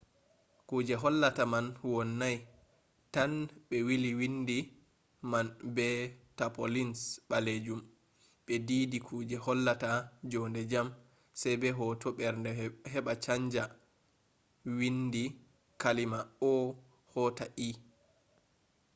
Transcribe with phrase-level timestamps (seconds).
[0.67, 2.37] kuje hollata man wonnai
[3.13, 3.31] tan
[3.67, 4.57] ɓe willi windi
[5.31, 5.85] man be
[6.37, 7.81] tapaulins ɓalejum
[8.45, 9.89] ɓe diidi kuje hollata
[10.31, 10.87] jonde jam
[11.39, 12.49] sai be hoto mbernde
[12.93, 13.63] heɓa chanja
[14.79, 15.23] windi
[15.81, 16.19] kalima
[16.51, 16.53] o”
[17.13, 17.67] hota e